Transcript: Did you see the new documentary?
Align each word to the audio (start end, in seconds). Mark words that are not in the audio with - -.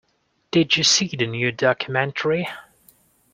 Did 0.49 0.77
you 0.77 0.83
see 0.83 1.09
the 1.15 1.27
new 1.27 1.51
documentary? 1.51 2.47